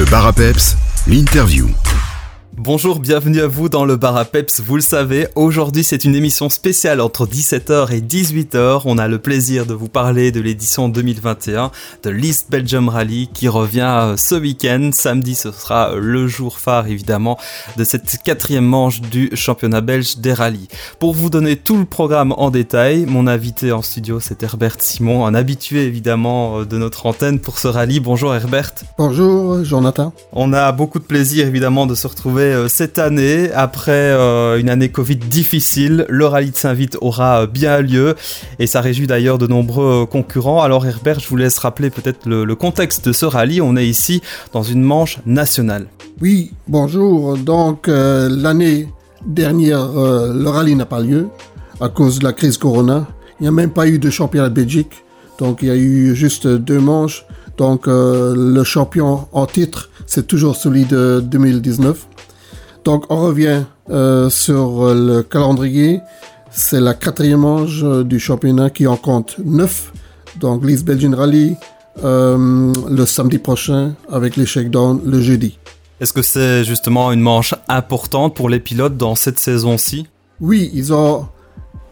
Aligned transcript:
Le 0.00 0.06
bar 0.06 0.24
à 0.28 0.32
l'interview. 1.06 1.68
Bonjour, 2.56 2.98
bienvenue 2.98 3.40
à 3.40 3.46
vous 3.46 3.68
dans 3.68 3.84
le 3.84 3.96
bar 3.96 4.16
à 4.16 4.24
Peps. 4.24 4.60
Vous 4.60 4.74
le 4.74 4.82
savez, 4.82 5.28
aujourd'hui 5.36 5.84
c'est 5.84 6.04
une 6.04 6.16
émission 6.16 6.48
spéciale 6.48 7.00
entre 7.00 7.24
17h 7.24 7.92
et 7.94 8.00
18h. 8.00 8.82
On 8.86 8.98
a 8.98 9.06
le 9.06 9.18
plaisir 9.18 9.66
de 9.66 9.72
vous 9.72 9.88
parler 9.88 10.32
de 10.32 10.40
l'édition 10.40 10.88
2021 10.88 11.70
de 12.02 12.10
l'East 12.10 12.50
Belgium 12.50 12.88
Rally 12.88 13.30
qui 13.32 13.48
revient 13.48 13.98
euh, 14.02 14.16
ce 14.16 14.34
week-end. 14.34 14.90
Samedi, 14.92 15.36
ce 15.36 15.52
sera 15.52 15.92
euh, 15.92 16.00
le 16.00 16.26
jour 16.26 16.58
phare 16.58 16.88
évidemment 16.88 17.38
de 17.76 17.84
cette 17.84 18.18
quatrième 18.24 18.66
manche 18.66 19.00
du 19.00 19.30
championnat 19.34 19.80
belge 19.80 20.18
des 20.18 20.32
rallyes. 20.32 20.68
Pour 20.98 21.14
vous 21.14 21.30
donner 21.30 21.54
tout 21.56 21.78
le 21.78 21.86
programme 21.86 22.32
en 22.32 22.50
détail, 22.50 23.06
mon 23.06 23.28
invité 23.28 23.70
en 23.70 23.80
studio 23.80 24.18
c'est 24.18 24.42
Herbert 24.42 24.80
Simon, 24.80 25.24
un 25.24 25.34
habitué 25.34 25.84
évidemment 25.84 26.58
euh, 26.60 26.64
de 26.66 26.76
notre 26.78 27.06
antenne 27.06 27.38
pour 27.38 27.58
ce 27.58 27.68
rallye. 27.68 28.00
Bonjour 28.00 28.34
Herbert. 28.34 28.72
Bonjour 28.98 29.64
Jonathan. 29.64 30.12
On 30.32 30.52
a 30.52 30.72
beaucoup 30.72 30.98
de 30.98 31.04
plaisir 31.04 31.46
évidemment 31.46 31.86
de 31.86 31.94
se 31.94 32.08
retrouver 32.08 32.49
euh, 32.52 32.68
cette 32.68 32.98
année, 32.98 33.50
après 33.52 33.92
euh, 33.92 34.58
une 34.58 34.68
année 34.68 34.88
Covid 34.88 35.16
difficile, 35.16 36.06
le 36.08 36.26
rallye 36.26 36.50
de 36.50 36.56
Saint-Vite 36.56 36.96
aura 37.00 37.42
euh, 37.42 37.46
bien 37.46 37.80
lieu 37.80 38.14
et 38.58 38.66
ça 38.66 38.80
réjouit 38.80 39.06
d'ailleurs 39.06 39.38
de 39.38 39.46
nombreux 39.46 40.06
concurrents. 40.06 40.62
Alors 40.62 40.86
Herbert, 40.86 41.20
je 41.20 41.28
vous 41.28 41.36
laisse 41.36 41.58
rappeler 41.58 41.90
peut-être 41.90 42.28
le, 42.28 42.54
contexte 42.54 43.08
de 43.08 43.12
ce 43.12 43.26
rallye. 43.26 43.60
On 43.60 43.76
est 43.76 43.86
ici 43.86 44.22
dans 44.52 44.62
une 44.62 44.82
manche 44.82 45.18
nationale. 45.26 45.86
Oui, 46.20 46.52
bonjour. 46.68 47.38
Donc 47.38 47.86
l'année 47.86 48.88
dernière, 49.24 49.88
le 49.88 50.48
rallye 50.48 50.74
n'a 50.74 50.86
pas 50.86 51.00
lieu 51.00 51.28
à 51.80 51.88
cause 51.88 52.18
de 52.18 52.24
la 52.24 52.32
crise 52.32 52.58
Corona. 52.58 53.06
Il 53.38 53.44
n'y 53.44 53.48
a 53.48 53.52
même 53.52 53.70
pas 53.70 53.86
eu 53.86 53.98
de 53.98 54.10
championnat 54.10 54.50
de 54.50 54.54
Belgique. 54.54 55.04
Donc 55.38 55.60
il 55.62 55.68
y 55.68 55.70
a 55.70 55.76
eu 55.76 56.14
juste 56.14 56.46
deux 56.46 56.80
manches. 56.80 57.24
Donc 57.56 57.84
le 57.86 58.62
champion 58.64 59.26
en 59.32 59.46
titre, 59.46 59.88
c'est 60.06 60.26
toujours 60.26 60.56
celui 60.56 60.84
de 60.84 61.22
2019. 61.24 62.06
Donc 62.84 63.04
on 63.10 63.16
revient 63.16 63.62
euh, 63.90 64.30
sur 64.30 64.94
le 64.94 65.22
calendrier. 65.22 66.00
C'est 66.50 66.80
la 66.80 66.94
quatrième 66.94 67.40
manche 67.40 67.80
euh, 67.82 68.04
du 68.04 68.18
championnat 68.18 68.70
qui 68.70 68.86
en 68.86 68.96
compte 68.96 69.36
neuf. 69.44 69.92
Donc 70.38 70.64
l'East 70.64 70.84
Belgian 70.84 71.14
Rally 71.14 71.56
euh, 72.04 72.72
le 72.88 73.06
samedi 73.06 73.38
prochain 73.38 73.94
avec 74.10 74.36
les 74.36 74.46
shakedowns 74.46 75.02
le 75.04 75.20
jeudi. 75.20 75.58
Est-ce 76.00 76.12
que 76.12 76.22
c'est 76.22 76.64
justement 76.64 77.12
une 77.12 77.20
manche 77.20 77.54
importante 77.68 78.34
pour 78.34 78.48
les 78.48 78.60
pilotes 78.60 78.96
dans 78.96 79.14
cette 79.14 79.38
saison-ci? 79.38 80.06
Oui, 80.40 80.70
ils 80.72 80.94
ont 80.94 81.26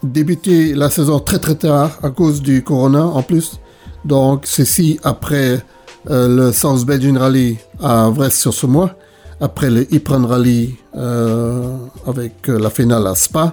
débuté 0.03 0.75
la 0.75 0.89
saison 0.89 1.19
très 1.19 1.39
très 1.39 1.57
tard 1.57 1.99
à 2.03 2.11
cause 2.11 2.41
du 2.41 2.63
corona 2.63 3.05
en 3.05 3.23
plus. 3.23 3.61
Donc 4.07 4.47
ceci 4.47 4.99
après 5.03 5.63
le 6.09 6.53
South 6.53 6.87
Belgian 6.87 7.19
Rally 7.19 7.59
à 7.83 8.09
Vresse 8.09 8.39
sur 8.39 8.55
ce 8.55 8.65
mois 8.65 8.95
après 9.41 9.71
le 9.71 9.93
Ypres 9.93 10.25
Rally 10.27 10.77
euh, 10.97 11.77
avec 12.07 12.49
euh, 12.49 12.59
la 12.59 12.71
finale 12.71 13.07
à 13.07 13.15
Spa 13.15 13.53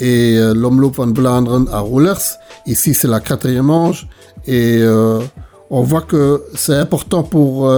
et 0.00 0.36
euh, 0.36 0.54
l'Omloop 0.54 0.96
van 0.96 1.12
Vlaanderen 1.12 1.68
à 1.72 1.80
Roulers. 1.80 2.38
Ici, 2.66 2.94
c'est 2.94 3.08
la 3.08 3.20
quatrième 3.20 3.66
manche 3.66 4.06
et 4.46 4.82
on 5.70 5.82
voit 5.82 6.02
que 6.02 6.42
c'est 6.54 6.74
important 6.74 7.22
pour 7.22 7.72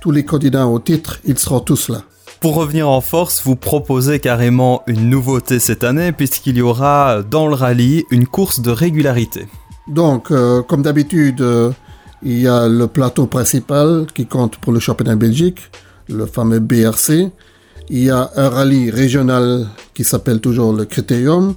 tous 0.00 0.10
les 0.10 0.24
candidats 0.24 0.66
au 0.66 0.78
titre. 0.80 1.20
Ils 1.24 1.38
seront 1.38 1.60
tous 1.60 1.88
là. 1.88 2.02
Pour 2.40 2.54
revenir 2.54 2.88
en 2.88 3.00
force, 3.00 3.42
vous 3.44 3.54
proposez 3.54 4.18
carrément 4.18 4.82
une 4.86 5.08
nouveauté 5.08 5.60
cette 5.60 5.84
année 5.84 6.10
puisqu'il 6.10 6.56
y 6.56 6.62
aura 6.62 7.22
dans 7.22 7.46
le 7.46 7.54
rallye 7.54 8.04
une 8.10 8.26
course 8.26 8.60
de 8.60 8.70
régularité. 8.70 9.46
Donc, 9.86 10.32
comme 10.68 10.82
d'habitude, 10.82 11.44
il 12.22 12.40
y 12.40 12.48
a 12.48 12.66
le 12.68 12.86
plateau 12.88 13.26
principal 13.26 14.06
qui 14.12 14.26
compte 14.26 14.56
pour 14.56 14.72
le 14.72 14.80
championnat 14.80 15.14
Belgique 15.14 15.70
le 16.10 16.26
fameux 16.26 16.60
BRC. 16.60 17.30
Il 17.88 18.04
y 18.04 18.10
a 18.10 18.30
un 18.36 18.48
rallye 18.48 18.90
régional 18.90 19.66
qui 19.94 20.04
s'appelle 20.04 20.40
toujours 20.40 20.72
le 20.72 20.84
Critérium. 20.84 21.54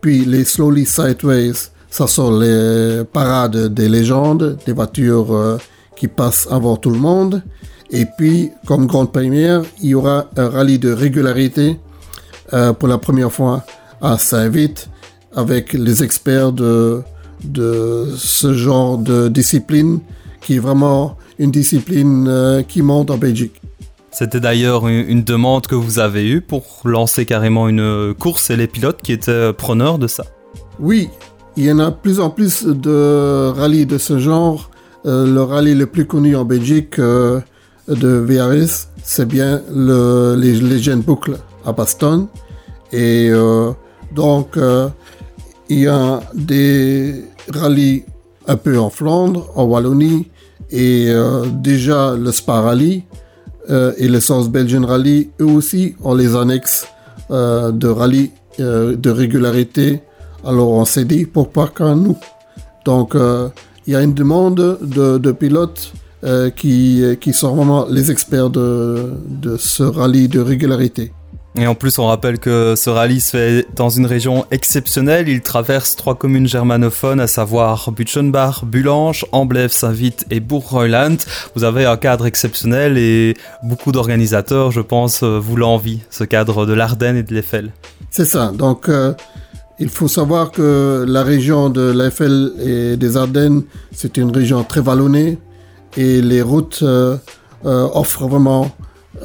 Puis 0.00 0.24
les 0.24 0.44
Slowly 0.44 0.86
Sideways, 0.86 1.52
ça 1.90 2.06
sont 2.06 2.38
les 2.38 3.02
parades 3.12 3.72
des 3.72 3.88
légendes, 3.88 4.58
des 4.66 4.72
voitures 4.72 5.32
euh, 5.32 5.58
qui 5.96 6.08
passent 6.08 6.48
avant 6.50 6.76
tout 6.76 6.90
le 6.90 6.98
monde. 6.98 7.42
Et 7.90 8.06
puis, 8.06 8.50
comme 8.66 8.86
grande 8.86 9.12
première, 9.12 9.62
il 9.82 9.90
y 9.90 9.94
aura 9.94 10.26
un 10.36 10.48
rallye 10.48 10.78
de 10.78 10.90
régularité 10.90 11.78
euh, 12.52 12.72
pour 12.72 12.88
la 12.88 12.98
première 12.98 13.30
fois 13.30 13.64
à 14.00 14.18
Saint-Vite 14.18 14.88
avec 15.34 15.72
les 15.72 16.02
experts 16.02 16.52
de, 16.52 17.02
de 17.44 18.08
ce 18.16 18.52
genre 18.52 18.98
de 18.98 19.28
discipline 19.28 20.00
qui 20.40 20.56
est 20.56 20.58
vraiment 20.58 21.16
une 21.38 21.50
discipline 21.50 22.26
euh, 22.28 22.62
qui 22.62 22.82
monte 22.82 23.10
en 23.10 23.16
Belgique. 23.16 23.61
C'était 24.12 24.40
d'ailleurs 24.40 24.88
une, 24.88 25.24
demande 25.24 25.66
que 25.66 25.74
vous 25.74 25.98
avez 25.98 26.28
eue 26.28 26.42
pour 26.42 26.64
lancer 26.84 27.24
carrément 27.24 27.68
une 27.68 28.14
course 28.18 28.50
et 28.50 28.56
les 28.56 28.66
pilotes 28.66 29.00
qui 29.02 29.12
étaient 29.12 29.52
preneurs 29.54 29.98
de 29.98 30.06
ça. 30.06 30.24
Oui, 30.78 31.08
il 31.56 31.64
y 31.64 31.72
en 31.72 31.78
a 31.78 31.90
de 31.90 31.96
plus 31.96 32.20
en 32.20 32.30
plus 32.30 32.64
de 32.64 33.48
rallyes 33.48 33.86
de 33.86 33.98
ce 33.98 34.18
genre. 34.18 34.70
Euh, 35.04 35.26
le 35.26 35.42
rallye 35.42 35.74
le 35.74 35.86
plus 35.86 36.06
connu 36.06 36.36
en 36.36 36.44
Belgique 36.44 36.98
euh, 36.98 37.40
de 37.88 38.08
VRS, 38.08 38.88
c'est 39.02 39.26
bien 39.26 39.60
le, 39.74 40.36
les 40.38 40.54
Legend 40.54 41.02
Boucle 41.02 41.38
à 41.66 41.72
Baston. 41.72 42.28
Et 42.92 43.28
euh, 43.30 43.72
donc, 44.12 44.58
il 45.68 45.78
y 45.78 45.86
a 45.86 46.20
des 46.34 47.24
rallyes 47.52 48.04
un 48.46 48.56
peu 48.56 48.78
en 48.78 48.90
Flandre, 48.90 49.50
en 49.56 49.64
Wallonie, 49.64 50.28
et 50.70 51.12
déjà 51.52 52.14
le 52.14 52.30
Spa 52.30 52.60
Rally 52.60 53.04
euh, 53.70 53.92
et 53.96 54.08
le 54.08 54.20
South 54.20 54.50
Belgian 54.50 54.84
Rally, 54.84 55.30
eux 55.40 55.46
aussi, 55.46 55.94
ont 56.02 56.14
les 56.14 56.34
annexes 56.34 56.86
euh, 57.30 57.70
de 57.70 57.88
rallye 57.88 58.30
euh, 58.60 58.96
de 58.96 59.10
régularité. 59.10 60.02
Alors 60.44 60.70
on 60.70 60.84
s'est 60.84 61.04
dit, 61.04 61.24
pourquoi 61.26 61.68
qu'à 61.68 61.94
nous 61.94 62.18
Donc 62.84 63.14
il 63.86 63.92
y 63.92 63.96
a 63.96 64.02
une 64.02 64.14
demande 64.14 64.78
de, 64.82 65.32
pilotes 65.32 65.92
qui, 66.56 67.02
qui 67.20 67.32
sont 67.32 67.54
vraiment 67.54 67.86
les 67.88 68.10
experts 68.10 68.50
de, 68.50 69.12
de 69.28 69.56
ce 69.56 69.84
rallye 69.84 70.28
de 70.28 70.40
régularité. 70.40 71.12
Et 71.54 71.66
en 71.66 71.74
plus, 71.74 71.98
on 71.98 72.06
rappelle 72.06 72.38
que 72.38 72.74
ce 72.76 72.88
rallye 72.88 73.20
se 73.20 73.30
fait 73.30 73.66
dans 73.76 73.90
une 73.90 74.06
région 74.06 74.46
exceptionnelle. 74.50 75.28
Il 75.28 75.42
traverse 75.42 75.96
trois 75.96 76.14
communes 76.14 76.48
germanophones, 76.48 77.20
à 77.20 77.26
savoir 77.26 77.92
Butchenbach, 77.92 78.64
Bulange, 78.64 79.26
Amblève, 79.32 79.70
Saint-Vite 79.70 80.24
et 80.30 80.40
Bourg-Reuland. 80.40 81.16
Vous 81.54 81.64
avez 81.64 81.84
un 81.84 81.98
cadre 81.98 82.24
exceptionnel 82.24 82.96
et 82.96 83.34
beaucoup 83.62 83.92
d'organisateurs, 83.92 84.70
je 84.70 84.80
pense, 84.80 85.22
euh, 85.22 85.38
vous 85.38 85.56
l'envient, 85.56 85.98
ce 86.08 86.24
cadre 86.24 86.64
de 86.64 86.72
l'Ardenne 86.72 87.18
et 87.18 87.22
de 87.22 87.34
l'Eiffel. 87.34 87.70
C'est 88.10 88.24
ça. 88.24 88.50
Donc, 88.50 88.88
euh, 88.88 89.12
il 89.78 89.90
faut 89.90 90.08
savoir 90.08 90.52
que 90.52 91.04
la 91.06 91.22
région 91.22 91.68
de 91.68 91.90
l'Eiffel 91.90 92.52
et 92.64 92.96
des 92.96 93.18
Ardennes, 93.18 93.64
c'est 93.94 94.16
une 94.16 94.34
région 94.34 94.64
très 94.64 94.80
vallonnée 94.80 95.36
et 95.98 96.22
les 96.22 96.40
routes 96.40 96.80
euh, 96.82 97.18
offrent 97.62 98.26
vraiment 98.26 98.70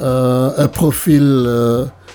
un 0.00 0.68
profil 0.68 1.48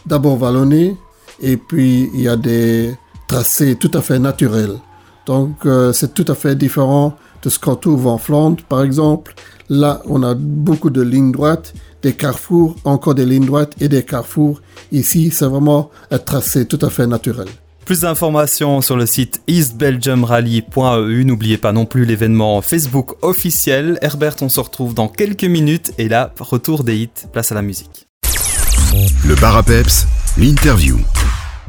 d'abord 0.06 0.38
vallonné 0.38 0.96
et 1.42 1.58
puis 1.58 2.10
il 2.14 2.22
y 2.22 2.28
a 2.28 2.36
des 2.36 2.96
tracés 3.28 3.76
tout 3.76 3.92
à 3.94 4.02
fait 4.02 4.20
naturels. 4.20 4.80
Donc 5.26 5.66
euh, 5.66 5.94
c'est 5.94 6.14
tout 6.14 6.26
à 6.28 6.36
fait 6.36 6.56
différent 6.56 7.16
de 7.42 7.50
ce 7.50 7.60
qu'on 7.60 7.76
trouve 7.76 8.08
en 8.08 8.18
Flandre 8.18 8.64
par 8.64 8.84
exemple. 8.84 9.36
Là 9.70 10.02
on 10.06 10.24
a 10.24 10.34
beaucoup 10.36 10.90
de 10.90 11.02
lignes 11.02 11.32
droites, 11.32 11.74
des 12.02 12.14
carrefours, 12.14 12.76
encore 12.84 13.16
des 13.16 13.26
lignes 13.26 13.46
droites 13.46 13.74
et 13.80 13.88
des 13.88 14.04
carrefours. 14.04 14.62
Ici 14.92 15.32
c'est 15.32 15.46
vraiment 15.46 15.90
un 16.12 16.20
tracé 16.20 16.66
tout 16.66 16.80
à 16.82 16.90
fait 16.90 17.08
naturel. 17.08 17.48
Plus 17.86 18.02
d'informations 18.02 18.80
sur 18.80 18.96
le 18.96 19.06
site 19.06 19.42
eastbelgiumrally.eu. 19.48 21.26
N'oubliez 21.26 21.58
pas 21.58 21.74
non 21.74 21.86
plus 21.86 22.06
l'événement 22.06 22.62
Facebook 22.62 23.16
officiel. 23.22 24.00
Herbert, 24.02 24.36
on 24.42 24.48
se 24.48 24.62
retrouve 24.62 24.94
dans 24.94 25.10
quelques 25.10 25.44
minutes 25.44 25.92
et 25.98 26.08
là, 26.08 26.34
retour 26.40 26.86
des 26.86 26.96
hits, 26.96 27.28
place 27.34 27.52
à 27.52 27.56
la 27.56 27.62
musique. 27.62 28.03
Le 28.94 29.34
bar 29.42 29.58
à 29.58 29.64
peps, 29.64 30.06
l'interview. 30.38 31.00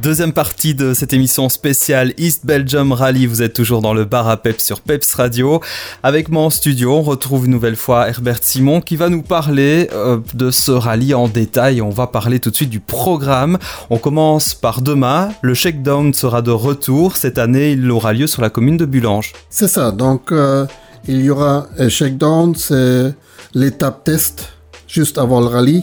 Deuxième 0.03 0.35
partie 0.35 0.75
de 0.75 0.93
cette 0.93 1.15
émission 1.15 1.49
spéciale 1.49 2.13
East 2.19 2.45
Belgium 2.45 2.93
Rally. 2.93 3.27
Vous 3.27 3.41
êtes 3.41 3.55
toujours 3.55 3.81
dans 3.81 3.95
le 3.95 4.05
bar 4.05 4.29
à 4.29 4.37
peps 4.37 4.63
sur 4.63 4.83
Peps 4.83 5.15
Radio. 5.15 5.63
Avec 6.03 6.29
moi 6.29 6.43
en 6.43 6.51
studio, 6.51 6.93
on 6.93 7.01
retrouve 7.01 7.47
une 7.47 7.53
nouvelle 7.53 7.77
fois 7.77 8.11
Herbert 8.11 8.41
Simon 8.43 8.83
qui 8.83 8.97
va 8.97 9.09
nous 9.09 9.23
parler 9.23 9.89
euh, 9.95 10.19
de 10.35 10.51
ce 10.51 10.71
rallye 10.71 11.15
en 11.15 11.27
détail. 11.27 11.81
On 11.81 11.89
va 11.89 12.09
parler 12.09 12.41
tout 12.41 12.51
de 12.51 12.57
suite 12.57 12.69
du 12.69 12.81
programme. 12.81 13.57
On 13.89 13.97
commence 13.97 14.53
par 14.53 14.83
demain. 14.83 15.31
Le 15.41 15.55
shakedown 15.55 16.13
sera 16.13 16.43
de 16.43 16.51
retour. 16.51 17.17
Cette 17.17 17.39
année, 17.39 17.73
il 17.73 17.91
aura 17.91 18.13
lieu 18.13 18.27
sur 18.27 18.43
la 18.43 18.51
commune 18.51 18.77
de 18.77 18.85
Bulange. 18.85 19.33
C'est 19.49 19.69
ça. 19.69 19.93
Donc, 19.93 20.31
euh, 20.31 20.67
il 21.09 21.23
y 21.23 21.31
aura 21.31 21.69
un 21.79 21.89
shakedown. 21.89 22.55
C'est 22.55 23.15
l'étape 23.55 24.05
test 24.05 24.54
juste 24.95 25.19
avant 25.19 25.41
le 25.41 25.47
rallye 25.47 25.83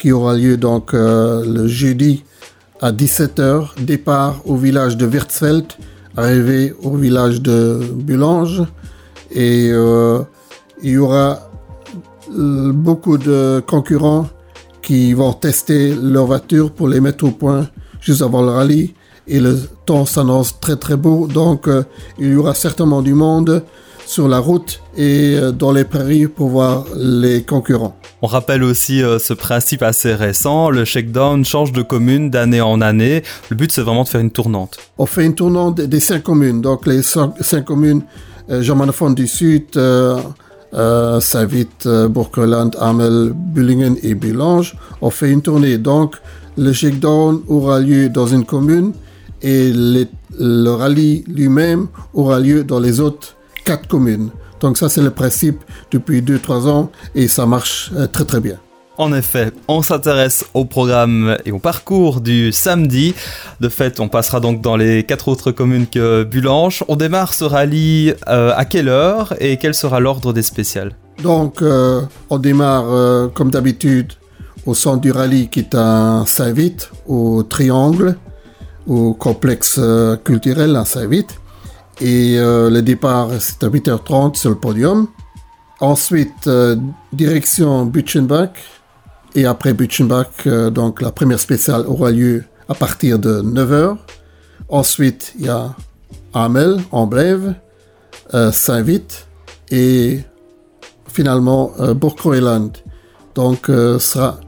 qui 0.00 0.10
aura 0.10 0.34
lieu 0.34 0.56
donc 0.56 0.92
euh, 0.92 1.44
le 1.46 1.68
jeudi 1.68 2.24
à 2.80 2.90
17h. 2.90 3.80
Départ 3.80 4.40
au 4.46 4.56
village 4.56 4.96
de 4.96 5.06
Wirtzfeld, 5.06 5.66
arrivée 6.16 6.74
au 6.82 6.96
village 6.96 7.40
de 7.40 7.80
Bulange. 7.94 8.62
Et 9.30 9.70
euh, 9.70 10.20
il 10.82 10.90
y 10.90 10.98
aura 10.98 11.38
beaucoup 12.30 13.16
de 13.16 13.62
concurrents 13.64 14.26
qui 14.82 15.12
vont 15.12 15.32
tester 15.32 15.94
leur 15.94 16.26
voiture 16.26 16.72
pour 16.72 16.88
les 16.88 17.00
mettre 17.00 17.24
au 17.24 17.30
point 17.30 17.68
juste 18.00 18.22
avant 18.22 18.42
le 18.42 18.50
rallye. 18.50 18.94
Et 19.28 19.38
le 19.38 19.56
temps 19.86 20.04
s'annonce 20.04 20.58
très 20.58 20.76
très 20.76 20.96
beau, 20.96 21.28
donc 21.28 21.68
euh, 21.68 21.84
il 22.18 22.32
y 22.32 22.34
aura 22.34 22.54
certainement 22.54 23.02
du 23.02 23.14
monde 23.14 23.62
sur 24.08 24.26
la 24.26 24.38
route 24.38 24.80
et 24.96 25.36
euh, 25.36 25.52
dans 25.52 25.70
les 25.70 25.84
prairies 25.84 26.28
pour 26.28 26.48
voir 26.48 26.86
les 26.96 27.42
concurrents. 27.42 27.94
On 28.22 28.26
rappelle 28.26 28.64
aussi 28.64 29.02
euh, 29.02 29.18
ce 29.18 29.34
principe 29.34 29.82
assez 29.82 30.14
récent, 30.14 30.70
le 30.70 30.86
shakedown 30.86 31.44
change 31.44 31.72
de 31.72 31.82
commune 31.82 32.30
d'année 32.30 32.62
en 32.62 32.80
année. 32.80 33.22
Le 33.50 33.56
but 33.56 33.70
c'est 33.70 33.82
vraiment 33.82 34.04
de 34.04 34.08
faire 34.08 34.22
une 34.22 34.30
tournante. 34.30 34.78
On 34.96 35.04
fait 35.04 35.26
une 35.26 35.34
tournante 35.34 35.76
des 35.82 36.00
cinq 36.00 36.22
communes, 36.22 36.62
donc 36.62 36.86
les 36.86 37.02
cinq, 37.02 37.64
communes 37.66 38.02
euh, 38.50 38.62
germanophones 38.62 39.14
du 39.14 39.26
Sud, 39.26 39.64
euh, 39.76 40.18
euh, 40.72 41.20
Saint-Vite, 41.20 41.86
Bourkeland, 42.08 42.70
Amel, 42.80 43.32
Bullingen 43.34 43.96
et 44.02 44.14
Bulange. 44.14 44.74
On 45.02 45.10
fait 45.10 45.30
une 45.30 45.42
tournée, 45.42 45.76
donc 45.76 46.16
le 46.56 46.72
shakedown 46.72 47.42
aura 47.46 47.78
lieu 47.78 48.08
dans 48.08 48.26
une 48.26 48.46
commune 48.46 48.92
et 49.42 49.70
le 49.70 50.70
rallye 50.70 51.24
lui-même 51.28 51.88
aura 52.14 52.40
lieu 52.40 52.64
dans 52.64 52.80
les 52.80 53.00
autres 53.00 53.36
quatre 53.68 53.86
communes. 53.86 54.30
Donc 54.60 54.78
ça, 54.78 54.88
c'est 54.88 55.02
le 55.02 55.10
principe 55.10 55.62
depuis 55.90 56.22
2-3 56.22 56.68
ans 56.68 56.90
et 57.14 57.28
ça 57.28 57.44
marche 57.44 57.92
euh, 57.94 58.06
très 58.06 58.24
très 58.24 58.40
bien. 58.40 58.56
En 58.96 59.12
effet, 59.12 59.52
on 59.68 59.82
s'intéresse 59.82 60.46
au 60.54 60.64
programme 60.64 61.36
et 61.44 61.52
au 61.52 61.58
parcours 61.58 62.22
du 62.22 62.50
samedi. 62.50 63.14
De 63.60 63.68
fait, 63.68 64.00
on 64.00 64.08
passera 64.08 64.40
donc 64.40 64.62
dans 64.62 64.74
les 64.74 65.02
quatre 65.02 65.28
autres 65.28 65.52
communes 65.52 65.86
que 65.86 66.24
Bulanche. 66.24 66.82
On 66.88 66.96
démarre 66.96 67.34
ce 67.34 67.44
rallye 67.44 68.14
euh, 68.26 68.52
à 68.56 68.64
quelle 68.64 68.88
heure 68.88 69.34
et 69.38 69.58
quel 69.58 69.74
sera 69.74 70.00
l'ordre 70.00 70.32
des 70.32 70.42
spéciales? 70.42 70.92
Donc, 71.22 71.60
euh, 71.60 72.00
on 72.30 72.38
démarre 72.38 73.30
comme 73.34 73.50
d'habitude 73.50 74.14
au 74.64 74.72
centre 74.72 75.02
du 75.02 75.12
rallye 75.12 75.48
qui 75.48 75.60
est 75.60 75.74
à 75.74 76.24
Saint-Vite, 76.26 76.90
au 77.06 77.42
Triangle, 77.42 78.16
au 78.86 79.12
complexe 79.12 79.78
culturel 80.24 80.74
à 80.74 80.86
Saint-Vite. 80.86 81.38
Et 82.00 82.38
euh, 82.38 82.70
le 82.70 82.82
départ, 82.82 83.30
c'est 83.40 83.64
à 83.64 83.68
8h30 83.68 84.36
sur 84.36 84.50
le 84.50 84.56
podium. 84.56 85.08
Ensuite, 85.80 86.48
euh, 86.48 86.76
direction 87.12 87.84
Butchenbach. 87.84 88.50
Et 89.34 89.46
après 89.46 89.74
Butchenbach, 89.74 90.46
euh, 90.46 90.70
donc 90.70 91.00
la 91.00 91.12
première 91.12 91.38
spéciale 91.38 91.84
aura 91.86 92.10
lieu 92.10 92.44
à 92.68 92.74
partir 92.74 93.18
de 93.18 93.42
9h. 93.42 93.96
Ensuite, 94.68 95.34
il 95.38 95.46
y 95.46 95.48
a 95.48 95.74
Amel, 96.34 96.78
Amblève, 96.90 97.54
Saint-Vite 98.52 99.26
et 99.70 100.20
finalement 101.06 101.72
euh, 101.80 101.94
Donc, 103.34 103.66
sera 103.66 104.40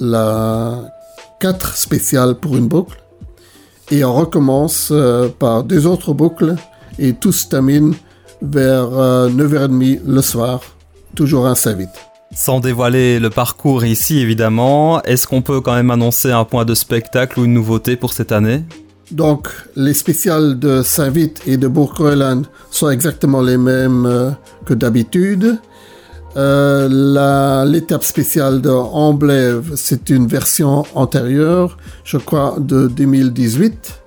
la 0.00 0.92
4 1.40 1.76
spéciale 1.76 2.34
pour 2.34 2.56
une 2.56 2.68
boucle. 2.68 3.02
Et 3.90 4.04
on 4.04 4.12
recommence 4.14 4.92
par 5.38 5.62
deux 5.62 5.86
autres 5.86 6.12
boucles 6.12 6.56
et 6.98 7.12
tout 7.12 7.32
se 7.32 7.48
termine 7.48 7.94
vers 8.42 8.88
9h30 8.88 9.96
euh, 9.96 10.00
le 10.06 10.22
soir, 10.22 10.60
toujours 11.14 11.46
un 11.46 11.54
vite. 11.72 11.88
Sans 12.34 12.60
dévoiler 12.60 13.20
le 13.20 13.30
parcours 13.30 13.84
ici 13.84 14.18
évidemment, 14.18 15.02
est-ce 15.02 15.26
qu'on 15.26 15.42
peut 15.42 15.60
quand 15.60 15.74
même 15.74 15.90
annoncer 15.90 16.32
un 16.32 16.44
point 16.44 16.64
de 16.64 16.74
spectacle 16.74 17.38
ou 17.38 17.44
une 17.44 17.54
nouveauté 17.54 17.96
pour 17.96 18.12
cette 18.12 18.32
année? 18.32 18.64
Donc, 19.10 19.48
les 19.76 19.94
spéciales 19.94 20.58
de 20.58 20.82
Saint-Vite 20.82 21.42
et 21.46 21.56
de 21.56 21.68
bourg 21.68 21.94
sont 22.70 22.90
exactement 22.90 23.42
les 23.42 23.58
mêmes 23.58 24.06
euh, 24.06 24.30
que 24.64 24.74
d'habitude. 24.74 25.58
Euh, 26.36 27.64
l'étape 27.64 28.02
spéciale 28.02 28.60
de 28.60 28.70
Amblève, 28.70 29.72
c'est 29.76 30.10
une 30.10 30.26
version 30.26 30.84
antérieure, 30.94 31.76
je 32.02 32.16
crois, 32.16 32.56
de 32.58 32.88
2018. 32.88 34.03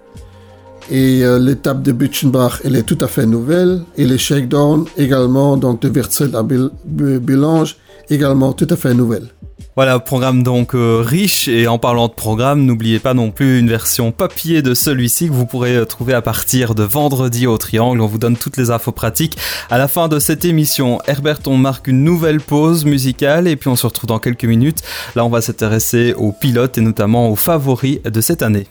Et 0.89 1.24
euh, 1.24 1.39
l'étape 1.39 1.84
de 1.84 1.92
Butchenbach, 1.92 2.62
elle 2.63 2.75
est 2.75 2.84
tout 2.84 2.98
à 3.01 3.07
fait 3.07 3.25
nouvelle. 3.25 3.81
Et 3.98 4.06
les 4.06 4.18
shakedown 4.18 4.86
également, 4.98 5.57
donc 5.57 5.81
de 5.81 5.89
Virzel 5.89 6.36
à 6.36 6.44
Bulange, 6.44 7.75
également 8.10 8.54
tout 8.54 8.68
à 8.69 8.75
fait 8.75 8.94
nouvelle. 8.94 9.28
Voilà, 9.75 10.00
programme 10.00 10.42
donc 10.42 10.74
euh, 10.74 11.04
riche 11.06 11.48
et 11.48 11.68
en 11.68 11.78
parlant 11.78 12.07
de 12.07 12.13
programme, 12.13 12.66
n'oubliez 12.66 12.98
pas 12.98 13.13
non 13.13 13.30
plus 13.30 13.60
une 13.60 13.69
version 13.69 14.12
papier 14.12 14.63
de 14.63 14.74
celui-ci 14.74 15.28
que 15.28 15.34
vous 15.34 15.45
pourrez 15.45 15.75
euh, 15.75 15.86
trouver 15.86 16.16
à 16.16 16.24
partir 16.24 16.74
de 16.74 16.81
vendredi 16.81 17.45
au 17.45 17.60
Triangle. 17.60 18.01
On 18.01 18.07
vous 18.07 18.18
donne 18.18 18.38
toutes 18.38 18.57
les 18.57 18.72
infos 18.72 18.92
pratiques. 18.92 19.38
À 19.69 19.78
la 19.78 19.88
fin 19.88 20.07
de 20.07 20.18
cette 20.18 20.45
émission, 20.45 21.00
Herbert, 21.06 21.42
on 21.45 21.57
marque 21.57 21.88
une 21.88 22.04
nouvelle 22.04 22.40
pause 22.40 22.86
musicale 22.86 23.48
et 23.48 23.56
puis 23.56 23.69
on 23.69 23.75
se 23.75 23.86
retrouve 23.86 24.07
dans 24.07 24.19
quelques 24.19 24.45
minutes. 24.45 24.81
Là, 25.16 25.24
on 25.24 25.30
va 25.30 25.42
s'intéresser 25.42 26.16
aux 26.18 26.31
pilotes 26.31 26.80
et 26.80 26.81
notamment 26.81 27.30
aux 27.30 27.36
favoris 27.36 28.01
de 28.01 28.22
cette 28.22 28.42
année. 28.42 28.68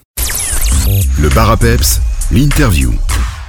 Le 0.86 1.28
bar 1.34 1.56
l'interview. 2.30 2.92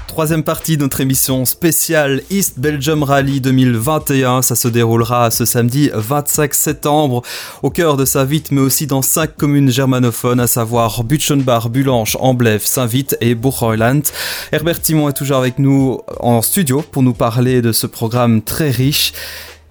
Troisième 0.08 0.44
partie 0.44 0.76
de 0.76 0.82
notre 0.82 1.02
émission 1.02 1.46
spéciale 1.46 2.24
East 2.32 2.60
Belgium 2.60 3.04
Rally 3.04 3.42
2021. 3.42 4.42
Ça 4.42 4.56
se 4.56 4.68
déroulera 4.68 5.30
ce 5.30 5.46
samedi 5.46 5.92
25 5.94 6.52
septembre 6.56 7.22
au 7.62 7.70
cœur 7.70 7.96
de 7.96 8.06
Saint-Vite, 8.06 8.50
mais 8.50 8.62
aussi 8.62 8.88
dans 8.88 9.04
cinq 9.04 9.36
communes 9.36 9.70
germanophones, 9.70 10.40
à 10.40 10.48
savoir 10.48 11.04
Butchenbach, 11.04 11.70
Bulanche, 11.70 12.18
Amblève, 12.20 12.66
Saint-Vite 12.66 13.16
et 13.22 13.36
Buchheuland. 13.36 14.02
Herbert 14.52 14.82
Timon 14.82 15.10
est 15.10 15.14
toujours 15.14 15.38
avec 15.38 15.60
nous 15.60 16.00
en 16.20 16.42
studio 16.42 16.82
pour 16.82 17.04
nous 17.04 17.14
parler 17.14 17.62
de 17.62 17.72
ce 17.72 17.86
programme 17.86 18.42
très 18.42 18.72
riche. 18.72 19.14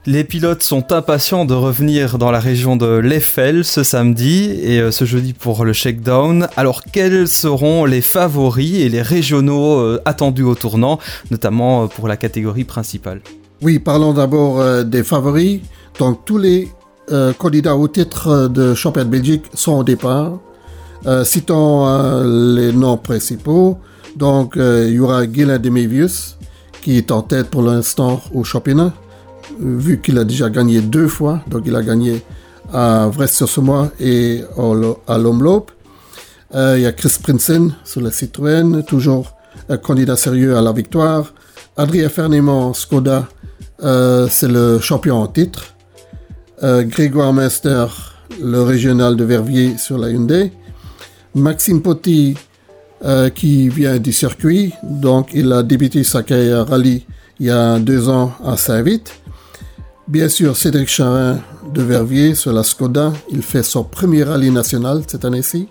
Les 0.09 0.23
pilotes 0.23 0.63
sont 0.63 0.93
impatients 0.93 1.45
de 1.45 1.55
revenir 1.55 2.17
dans 2.17 2.31
la 2.31 2.39
région 2.39 2.77
de 2.77 2.87
l'Eiffel 2.87 3.65
ce 3.65 3.83
samedi 3.83 4.53
et 4.63 4.79
euh, 4.79 4.93
ce 4.93 5.05
jeudi 5.05 5.33
pour 5.33 5.65
le 5.65 5.73
shakedown. 5.73 6.47
Alors 6.57 6.85
quels 6.85 7.27
seront 7.27 7.85
les 7.85 8.03
favoris 8.03 8.77
et 8.77 8.89
les 8.89 9.03
régionaux 9.03 9.81
euh, 9.81 10.01
attendus 10.05 10.45
au 10.45 10.55
tournant, 10.55 11.01
notamment 11.33 11.83
euh, 11.83 11.87
pour 11.89 12.07
la 12.07 12.17
catégorie 12.17 12.63
principale? 12.63 13.21
Oui, 13.63 13.81
parlons 13.81 14.13
d'abord 14.13 14.85
des 14.85 15.03
favoris. 15.03 15.63
Donc 15.99 16.25
tous 16.25 16.39
les 16.39 16.69
candidats 17.39 17.75
au 17.75 17.89
titre 17.89 18.47
de 18.47 18.75
champion 18.75 19.03
de 19.03 19.09
Belgique 19.09 19.45
sont 19.55 19.79
au 19.79 19.83
départ. 19.83 20.39
citons 21.25 22.23
les 22.55 22.73
noms 22.73 22.99
principaux. 22.99 23.79
Donc 24.15 24.57
il 24.57 24.91
y 24.91 24.99
aura 24.99 25.27
qui 25.27 26.99
est 26.99 27.11
en 27.11 27.23
tête 27.23 27.49
pour 27.49 27.63
l'instant 27.63 28.21
au 28.35 28.45
championnat 28.45 28.93
vu 29.59 30.01
qu'il 30.01 30.19
a 30.19 30.25
déjà 30.25 30.51
gagné 30.51 30.81
deux 30.81 31.09
fois, 31.09 31.41
donc 31.49 31.63
il 31.67 31.75
a 31.77 31.83
gagné 31.83 32.23
à 32.73 33.09
Vresse-sur-Semois 33.09 33.91
et 34.01 34.43
à 35.07 35.19
Lomloop. 35.19 35.71
Euh, 36.55 36.75
il 36.79 36.83
y 36.83 36.87
a 36.87 36.93
Chris 36.93 37.17
Prinsen 37.23 37.75
sur 37.85 38.01
la 38.01 38.11
Citroën, 38.11 38.83
toujours 38.85 39.33
un 39.69 39.77
candidat 39.77 40.17
sérieux 40.17 40.57
à 40.57 40.63
la 40.63 40.73
victoire. 40.73 41.33
Adrien 41.77 42.09
Fernement, 42.09 42.73
Skoda, 42.73 43.29
euh, 43.83 44.29
c'est 44.31 44.49
le 44.49 44.79
champion 44.79 45.17
en 45.17 45.27
titre. 45.27 45.75
Euh, 46.63 46.85
Grégoire 46.85 47.33
Meister, 47.33 47.87
le 48.41 48.63
régional 48.63 49.17
de 49.17 49.25
Verviers 49.25 49.77
sur 49.79 49.99
la 49.99 50.11
Hyundai. 50.11 50.53
Maxime 51.35 51.83
Potti, 51.83 52.37
qui 53.35 53.69
vient 53.69 53.99
du 53.99 54.11
circuit, 54.11 54.73
donc 54.83 55.29
il 55.35 55.53
a 55.53 55.63
débuté 55.63 56.03
sa 56.03 56.23
carrière 56.23 56.67
rallye 56.67 57.05
il 57.39 57.47
y 57.47 57.51
a 57.51 57.79
deux 57.79 58.09
ans 58.09 58.33
à 58.43 58.57
Saint-Vite. 58.57 59.13
Bien 60.09 60.29
sûr, 60.29 60.57
Cédric 60.57 60.89
Charin 60.89 61.41
de 61.75 61.83
Verviers 61.83 62.37
sur 62.37 62.53
la 62.53 62.63
Skoda, 62.63 63.13
il 63.29 63.43
fait 63.43 63.65
son 63.65 63.83
premier 63.83 64.23
rallye 64.23 64.53
national 64.53 65.03
cette 65.05 65.25
année-ci. 65.25 65.69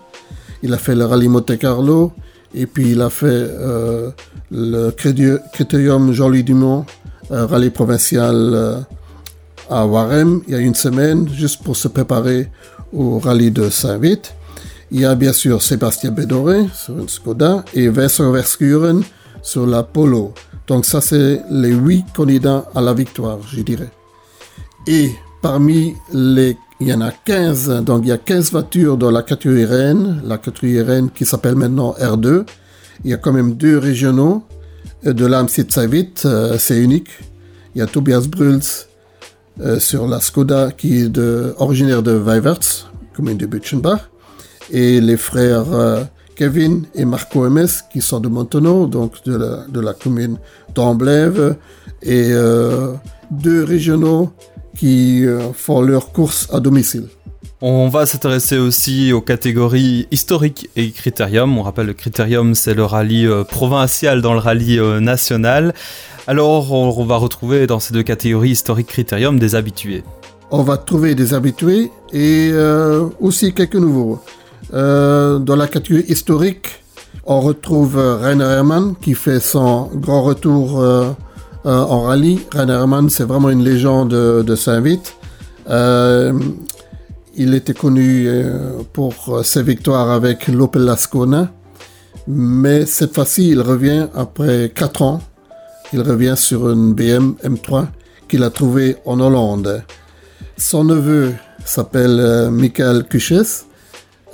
Il 0.62 0.74
a 0.74 0.76
fait 0.76 0.94
le 0.94 1.06
rallye 1.06 1.28
Monte 1.28 1.56
Carlo 1.56 2.12
et 2.54 2.66
puis 2.66 2.90
il 2.90 3.00
a 3.00 3.08
fait 3.08 3.26
euh, 3.26 4.10
le 4.50 4.90
Critérium 4.90 6.12
Jean-Louis 6.12 6.44
Dumont, 6.44 6.84
euh, 7.30 7.46
rallye 7.46 7.70
provincial 7.70 8.34
euh, 8.36 8.76
à 9.70 9.86
Warem 9.86 10.42
il 10.46 10.52
y 10.52 10.56
a 10.56 10.60
une 10.60 10.74
semaine, 10.74 11.26
juste 11.30 11.62
pour 11.62 11.74
se 11.74 11.88
préparer 11.88 12.50
au 12.92 13.18
rallye 13.18 13.50
de 13.50 13.70
Saint-Vite. 13.70 14.34
Il 14.90 15.00
y 15.00 15.06
a 15.06 15.14
bien 15.14 15.32
sûr 15.32 15.62
Sébastien 15.62 16.10
Bédoré 16.10 16.66
sur 16.74 16.98
une 16.98 17.08
Skoda 17.08 17.64
et 17.72 17.88
Vincent 17.88 18.30
Verskuren 18.30 19.02
sur 19.40 19.66
la 19.66 19.82
Polo. 19.82 20.34
Donc 20.66 20.84
ça, 20.84 21.00
c'est 21.00 21.40
les 21.50 21.72
huit 21.72 22.04
candidats 22.14 22.66
à 22.74 22.82
la 22.82 22.92
victoire, 22.92 23.38
je 23.50 23.62
dirais. 23.62 23.88
Et 24.86 25.10
parmi 25.42 25.94
les, 26.12 26.56
il 26.80 26.88
y 26.88 26.94
en 26.94 27.00
a 27.00 27.10
15, 27.10 27.82
donc 27.82 28.02
il 28.04 28.08
y 28.08 28.12
a 28.12 28.18
15 28.18 28.52
voitures 28.52 28.96
dans 28.96 29.10
la 29.10 29.22
catégorie 29.22 29.64
Rennes, 29.64 30.22
la 30.24 30.38
catégorie 30.38 30.82
Rennes 30.82 31.10
qui 31.12 31.24
s'appelle 31.24 31.56
maintenant 31.56 31.94
R2. 31.98 32.44
Il 33.04 33.10
y 33.10 33.14
a 33.14 33.16
quand 33.16 33.32
même 33.32 33.54
deux 33.54 33.78
régionaux 33.78 34.44
de 35.04 35.26
l'AMC 35.26 35.70
Savit, 35.70 36.12
euh, 36.24 36.56
c'est 36.58 36.78
unique. 36.78 37.08
Il 37.74 37.78
y 37.78 37.82
a 37.82 37.86
Tobias 37.86 38.26
Bruls 38.28 38.60
euh, 39.60 39.80
sur 39.80 40.06
la 40.06 40.20
Skoda 40.20 40.70
qui 40.70 41.02
est 41.02 41.08
de, 41.08 41.54
originaire 41.58 42.02
de 42.02 42.12
Weiverts, 42.12 42.90
commune 43.14 43.36
de 43.36 43.46
Butchenbach, 43.46 44.00
et 44.70 45.00
les 45.00 45.16
frères 45.16 45.72
euh, 45.72 46.04
Kevin 46.36 46.84
et 46.94 47.04
Marco 47.04 47.48
MS 47.48 47.82
qui 47.92 48.00
sont 48.00 48.20
de 48.20 48.28
Montonneau, 48.28 48.86
donc 48.86 49.24
de 49.24 49.38
de 49.68 49.80
la 49.80 49.94
commune 49.94 50.36
d'Amblève, 50.74 51.56
et 52.02 52.30
deux 53.30 53.64
régionaux 53.64 54.30
qui 54.78 55.24
font 55.54 55.80
leurs 55.80 56.12
courses 56.12 56.48
à 56.52 56.60
domicile. 56.60 57.04
On 57.62 57.88
va 57.88 58.04
s'intéresser 58.04 58.58
aussi 58.58 59.12
aux 59.12 59.22
catégories 59.22 60.06
historiques 60.10 60.68
et 60.76 60.90
critérium. 60.90 61.56
On 61.56 61.62
rappelle 61.62 61.86
le 61.86 61.94
critérium, 61.94 62.54
c'est 62.54 62.74
le 62.74 62.84
rallye 62.84 63.26
provincial 63.48 64.20
dans 64.20 64.34
le 64.34 64.40
rallye 64.40 64.78
national. 65.00 65.74
Alors, 66.26 66.72
on 66.72 67.04
va 67.04 67.16
retrouver 67.16 67.66
dans 67.66 67.80
ces 67.80 67.94
deux 67.94 68.02
catégories 68.02 68.50
historiques 68.50 68.88
critérium 68.88 69.38
des 69.38 69.54
habitués. 69.54 70.02
On 70.50 70.62
va 70.62 70.76
trouver 70.76 71.14
des 71.14 71.32
habitués 71.32 71.90
et 72.12 72.52
aussi 73.20 73.54
quelques 73.54 73.76
nouveaux. 73.76 74.20
dans 74.72 75.56
la 75.56 75.66
catégorie 75.66 76.04
historique, 76.08 76.82
on 77.26 77.40
retrouve 77.40 77.96
Rainer 77.96 78.44
Hermann 78.44 78.94
qui 79.00 79.14
fait 79.14 79.40
son 79.40 79.90
grand 79.94 80.22
retour 80.22 80.80
euh, 80.80 81.10
euh, 81.10 81.12
en 81.66 82.02
rallye. 82.02 82.40
Rainer 82.52 82.84
c'est 83.08 83.24
vraiment 83.24 83.50
une 83.50 83.64
légende 83.64 84.10
de, 84.10 84.54
Saint-Vite. 84.54 85.16
Euh, 85.68 86.32
il 87.34 87.54
était 87.54 87.74
connu 87.74 88.28
pour 88.94 89.44
ses 89.44 89.62
victoires 89.62 90.10
avec 90.10 90.48
l'Opel 90.48 90.88
Ascona, 90.88 91.50
mais 92.26 92.86
cette 92.86 93.14
fois-ci, 93.14 93.50
il 93.50 93.60
revient 93.60 94.06
après 94.14 94.72
4 94.74 95.02
ans. 95.02 95.20
Il 95.92 96.00
revient 96.00 96.34
sur 96.36 96.70
une 96.70 96.94
BM 96.94 97.34
M3 97.44 97.88
qu'il 98.26 98.42
a 98.42 98.50
trouvée 98.50 98.96
en 99.04 99.20
Hollande. 99.20 99.82
Son 100.56 100.84
neveu 100.84 101.34
s'appelle 101.64 102.48
Michael 102.50 103.04
Kuches 103.04 103.66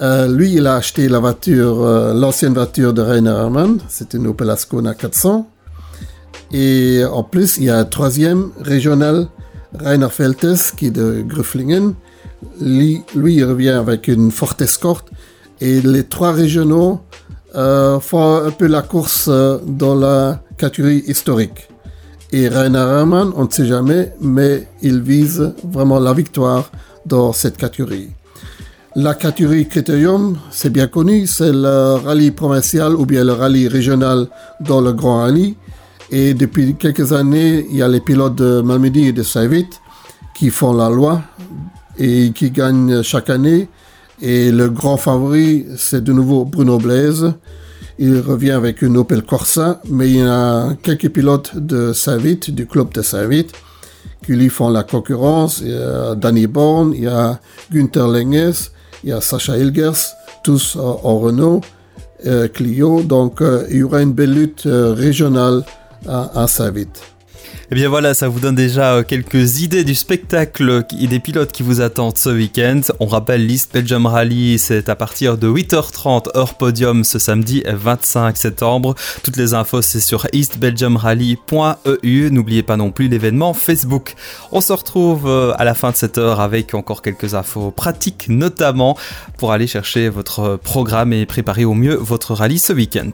euh, 0.03 0.27
lui, 0.27 0.55
il 0.55 0.67
a 0.67 0.77
acheté 0.77 1.09
la 1.09 1.21
voiture, 1.21 1.83
euh, 1.83 2.12
l'ancienne 2.12 2.55
voiture 2.55 2.93
de 2.93 3.03
Rainer 3.03 3.31
Hermann. 3.31 3.79
C'était 3.89 4.19
une 4.19 4.27
Opel 4.27 4.51
Ascona 4.51 4.95
400. 4.95 5.49
Et 6.52 7.02
en 7.11 7.23
plus, 7.23 7.56
il 7.56 7.64
y 7.64 7.71
a 7.71 7.78
un 7.78 7.85
troisième 7.85 8.50
régional, 8.61 9.28
Rainer 9.78 10.11
Feltes, 10.11 10.75
qui 10.76 10.87
est 10.87 10.90
de 10.90 11.23
Grüfflingen. 11.26 11.94
Lui, 12.61 13.04
il 13.14 13.44
revient 13.44 13.71
avec 13.71 14.09
une 14.09 14.30
Ford 14.30 14.54
Escort. 14.61 15.04
Et 15.61 15.80
les 15.80 16.04
trois 16.04 16.32
régionaux 16.32 17.00
euh, 17.54 18.00
font 18.00 18.44
un 18.44 18.50
peu 18.50 18.66
la 18.66 18.82
course 18.82 19.30
dans 19.66 19.94
la 19.94 20.42
catégorie 20.59 21.04
historique. 21.06 21.68
Et 22.32 22.49
Rainer 22.49 22.78
Hermann, 22.78 23.30
on 23.37 23.44
ne 23.44 23.50
sait 23.50 23.66
jamais, 23.66 24.12
mais 24.21 24.66
il 24.80 25.00
vise 25.00 25.52
vraiment 25.64 26.00
la 26.00 26.14
victoire 26.14 26.71
dans 27.04 27.32
cette 27.32 27.56
catégorie. 27.56 28.09
La 28.97 29.14
catégorie 29.14 29.68
Critérium, 29.68 30.38
c'est 30.50 30.71
bien 30.71 30.87
connu, 30.87 31.26
c'est 31.26 31.52
le 31.52 31.94
rallye 31.94 32.30
provincial 32.30 32.94
ou 32.94 33.06
bien 33.06 33.25
le 33.25 33.32
rallye 33.32 33.68
régional 33.68 34.28
dans 34.61 34.80
le 34.80 34.92
Grand 34.92 35.18
Rallye. 35.18 35.56
Et 36.14 36.35
depuis 36.35 36.75
quelques 36.75 37.14
années, 37.14 37.66
il 37.71 37.76
y 37.76 37.83
a 37.83 37.88
les 37.88 38.00
pilotes 38.00 38.35
de 38.35 38.61
Malmedy 38.61 39.09
et 39.09 39.12
de 39.12 39.23
Saint-Vit 39.23 39.71
qui 40.35 40.50
font 40.50 40.75
la 40.75 40.90
loi 40.90 41.23
et 41.99 42.33
qui 42.35 42.50
gagnent 42.50 43.02
chaque 43.02 43.31
année. 43.31 43.71
Et 44.21 44.52
le 44.52 44.69
grand 44.69 44.99
favori, 44.99 45.64
c'est 45.78 46.04
de 46.04 46.12
nouveau 46.12 46.45
Bruno 46.45 46.76
Blaise. 46.76 47.33
Il 47.99 48.19
revient 48.21 48.50
avec 48.50 48.83
une 48.83 48.99
Opel 48.99 49.23
Corsa, 49.23 49.81
mais 49.88 50.11
il 50.11 50.19
y 50.19 50.23
a 50.23 50.75
quelques 50.83 51.09
pilotes 51.09 51.57
de 51.57 51.95
Saint-Vit, 51.95 52.40
du 52.49 52.66
club 52.66 52.92
de 52.92 53.00
Saint-Vit, 53.00 53.47
qui 54.23 54.33
lui 54.33 54.50
font 54.50 54.69
la 54.69 54.83
concurrence. 54.83 55.61
Il 55.64 55.71
y 55.71 55.75
a 55.75 56.14
Danny 56.14 56.47
Born, 56.47 56.92
il 56.95 57.04
y 57.04 57.07
a 57.07 57.40
Günther 57.73 58.07
Lenges, 58.07 58.71
il 59.02 59.11
y 59.11 59.12
a 59.12 59.23
Sacha 59.23 59.57
Ilgers, 59.57 60.12
tous 60.45 60.76
en 60.76 61.19
Renault, 61.19 61.62
euh, 62.26 62.49
Clio. 62.49 63.02
Donc 63.02 63.40
euh, 63.40 63.66
il 63.71 63.78
y 63.78 63.83
aura 63.83 64.02
une 64.02 64.12
belle 64.12 64.35
lutte 64.35 64.66
euh, 64.66 64.92
régionale 64.92 65.64
à, 66.06 66.47
eh 67.71 67.75
bien 67.75 67.88
voilà, 67.88 68.12
ça 68.12 68.28
vous 68.28 68.38
donne 68.38 68.54
déjà 68.54 68.97
euh, 68.97 69.02
quelques 69.02 69.61
idées 69.61 69.82
du 69.82 69.94
spectacle 69.94 70.85
et 71.00 71.06
des 71.06 71.21
pilotes 71.21 71.52
qui 71.52 71.62
vous 71.62 71.80
attendent 71.80 72.18
ce 72.18 72.28
week-end. 72.28 72.82
On 73.00 73.06
rappelle 73.06 73.47
l'East 73.47 73.73
Belgium 73.73 74.04
Rally, 74.04 74.59
c'est 74.59 74.90
à 74.90 74.94
partir 74.94 75.38
de 75.38 75.49
8h30 75.49 76.37
heure 76.37 76.52
podium 76.56 77.02
ce 77.02 77.18
samedi 77.18 77.62
25 77.66 78.37
septembre. 78.37 78.94
Toutes 79.23 79.38
les 79.38 79.54
infos 79.54 79.80
c'est 79.80 80.00
sur 80.00 80.26
eastbelgiumrally.eu. 80.35 82.30
N'oubliez 82.30 82.62
pas 82.62 82.76
non 82.76 82.90
plus 82.90 83.09
l'événement 83.09 83.54
Facebook. 83.54 84.16
On 84.50 84.61
se 84.61 84.75
retrouve 84.75 85.26
euh, 85.26 85.54
à 85.56 85.64
la 85.64 85.73
fin 85.73 85.92
de 85.92 85.97
cette 85.97 86.18
heure 86.18 86.40
avec 86.40 86.75
encore 86.75 87.00
quelques 87.00 87.32
infos 87.32 87.71
pratiques, 87.71 88.26
notamment 88.28 88.99
pour 89.38 89.52
aller 89.52 89.66
chercher 89.66 90.11
votre 90.11 90.59
programme 90.62 91.14
et 91.14 91.25
préparer 91.25 91.64
au 91.64 91.73
mieux 91.73 91.94
votre 91.94 92.35
rallye 92.35 92.59
ce 92.59 92.75
week-end. 92.75 93.12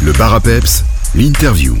Le 0.00 0.12
Barapeps, 0.12 0.84
l'interview. 1.14 1.76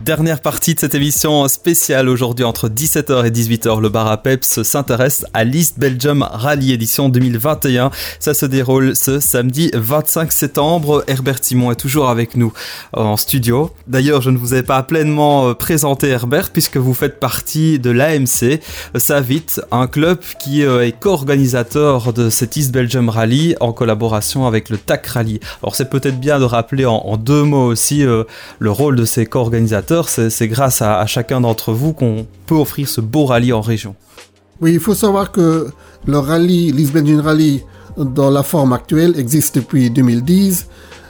Dernière 0.00 0.40
partie 0.40 0.74
de 0.74 0.80
cette 0.80 0.94
émission 0.94 1.46
spéciale 1.46 2.08
aujourd'hui 2.08 2.46
entre 2.46 2.70
17h 2.70 3.26
et 3.26 3.30
18h. 3.30 3.82
Le 3.82 3.90
bar 3.90 4.06
à 4.06 4.22
s'intéresse 4.40 5.26
à 5.34 5.44
l'East 5.44 5.78
Belgium 5.78 6.22
Rally 6.22 6.72
édition 6.72 7.10
2021. 7.10 7.90
Ça 8.18 8.32
se 8.32 8.46
déroule 8.46 8.96
ce 8.96 9.20
samedi 9.20 9.70
25 9.74 10.32
septembre. 10.32 11.04
Herbert 11.06 11.40
Simon 11.42 11.70
est 11.70 11.76
toujours 11.76 12.08
avec 12.08 12.34
nous 12.34 12.50
en 12.94 13.18
studio. 13.18 13.72
D'ailleurs, 13.88 14.22
je 14.22 14.30
ne 14.30 14.38
vous 14.38 14.54
ai 14.54 14.62
pas 14.62 14.82
pleinement 14.82 15.48
euh, 15.48 15.54
présenté 15.54 16.08
Herbert 16.08 16.48
puisque 16.48 16.78
vous 16.78 16.94
faites 16.94 17.20
partie 17.20 17.78
de 17.78 17.90
l'AMC 17.90 18.60
Savit, 18.96 19.56
un 19.70 19.86
club 19.86 20.18
qui 20.38 20.64
euh, 20.64 20.86
est 20.86 20.98
co-organisateur 20.98 22.14
de 22.14 22.30
cet 22.30 22.56
East 22.56 22.72
Belgium 22.72 23.10
Rally 23.10 23.54
en 23.60 23.74
collaboration 23.74 24.46
avec 24.46 24.70
le 24.70 24.78
TAC 24.78 25.06
Rally. 25.08 25.40
Alors 25.62 25.76
c'est 25.76 25.90
peut-être 25.90 26.18
bien 26.18 26.38
de 26.38 26.44
rappeler 26.44 26.86
en, 26.86 27.18
deux 27.18 27.42
mots 27.42 27.66
aussi 27.66 28.02
euh, 28.02 28.24
le 28.60 28.70
rôle 28.70 28.96
de 28.96 29.04
ces 29.04 29.26
co-organisateurs 29.26 29.89
c'est 30.08 30.48
grâce 30.48 30.82
à, 30.82 31.04
chacun 31.06 31.40
d'entre 31.40 31.72
vous 31.72 31.92
qu'on 31.92 32.26
peut 32.46 32.54
offrir 32.54 32.88
ce 32.88 33.00
beau 33.00 33.26
rallye 33.26 33.52
en 33.52 33.60
région. 33.60 33.94
Oui, 34.60 34.74
il 34.74 34.80
faut 34.80 34.94
savoir 34.94 35.32
que 35.32 35.68
le 36.06 36.18
rallye, 36.18 36.72
Lisbon 36.72 37.22
Rally, 37.22 37.62
dans 37.96 38.30
la 38.30 38.42
forme 38.42 38.72
actuelle, 38.72 39.14
existe 39.18 39.56
depuis 39.56 39.90
2010. 39.90 40.66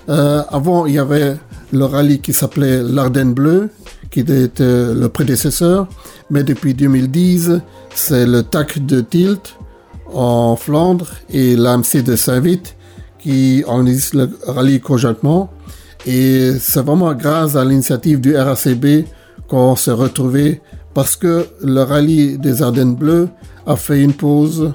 Euh, 0.08 0.42
avant, 0.48 0.86
il 0.86 0.94
y 0.94 0.98
avait 0.98 1.36
le 1.72 1.84
rallye 1.84 2.20
qui 2.20 2.32
s'appelait 2.32 2.82
l'Ardenne 2.82 3.34
Bleu, 3.34 3.70
qui 4.10 4.20
était 4.20 4.50
le 4.58 5.08
prédécesseur. 5.08 5.86
Mais 6.30 6.42
depuis 6.42 6.74
2010, 6.74 7.60
c'est 7.94 8.26
le 8.26 8.42
TAC 8.42 8.84
de 8.86 9.00
Tilt 9.00 9.56
en 10.12 10.56
Flandre 10.56 11.08
et 11.32 11.56
l'AMC 11.56 12.02
de 12.04 12.16
Saint-Vite 12.16 12.76
qui 13.18 13.62
organisent 13.66 14.14
le 14.14 14.30
rallye 14.46 14.80
conjointement. 14.80 15.50
Et 16.06 16.52
c'est 16.58 16.80
vraiment 16.82 17.12
grâce 17.14 17.56
à 17.56 17.64
l'initiative 17.64 18.20
du 18.20 18.36
RACB 18.36 19.04
qu'on 19.48 19.76
s'est 19.76 19.92
retrouvé 19.92 20.60
parce 20.94 21.16
que 21.16 21.46
le 21.62 21.82
rallye 21.82 22.38
des 22.38 22.62
Ardennes 22.62 22.94
Bleues 22.94 23.28
a 23.66 23.76
fait 23.76 24.02
une 24.02 24.14
pause 24.14 24.72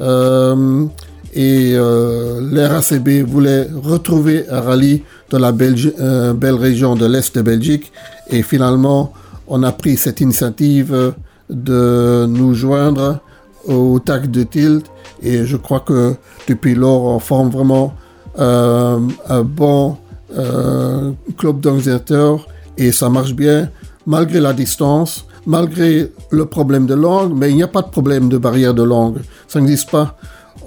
euh, 0.00 0.86
et 1.34 1.72
euh, 1.74 2.40
le 2.40 2.66
RACB 2.66 3.28
voulait 3.28 3.68
retrouver 3.74 4.48
un 4.48 4.60
rallye 4.60 5.02
dans 5.30 5.38
la 5.38 5.52
euh, 5.52 6.32
belle 6.32 6.54
région 6.54 6.94
de 6.94 7.06
l'Est 7.06 7.34
de 7.34 7.42
Belgique. 7.42 7.92
Et 8.28 8.42
finalement 8.42 9.12
on 9.46 9.62
a 9.62 9.72
pris 9.72 9.96
cette 9.96 10.20
initiative 10.20 11.14
de 11.50 12.26
nous 12.28 12.54
joindre 12.54 13.20
au 13.66 13.98
TAC 13.98 14.30
de 14.30 14.44
Tilt. 14.44 14.86
Et 15.22 15.44
je 15.44 15.56
crois 15.56 15.80
que 15.80 16.14
depuis 16.46 16.74
lors 16.74 17.04
on 17.04 17.18
forme 17.18 17.50
vraiment 17.50 17.94
un 18.36 19.42
bon 19.42 19.96
euh, 20.36 21.12
club 21.36 21.60
d'organisateurs 21.60 22.46
et 22.76 22.92
ça 22.92 23.08
marche 23.08 23.34
bien 23.34 23.70
malgré 24.06 24.40
la 24.40 24.52
distance, 24.52 25.26
malgré 25.46 26.10
le 26.30 26.46
problème 26.46 26.86
de 26.86 26.94
langue, 26.94 27.32
mais 27.36 27.50
il 27.50 27.56
n'y 27.56 27.62
a 27.62 27.68
pas 27.68 27.82
de 27.82 27.90
problème 27.90 28.28
de 28.28 28.38
barrière 28.38 28.74
de 28.74 28.82
langue. 28.82 29.18
Ça 29.46 29.60
n'existe 29.60 29.90
pas. 29.90 30.16